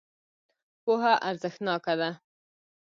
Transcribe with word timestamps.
پوهه 0.83 1.13
ارزښتناکه 1.29 1.93
ده. 1.99 2.09